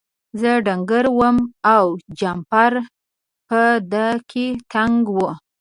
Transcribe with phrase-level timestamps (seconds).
[0.39, 1.37] زه ډنګر وم
[1.75, 1.85] او
[2.19, 2.73] جمپر
[3.47, 3.61] په
[3.91, 5.17] ده کې تنګ و.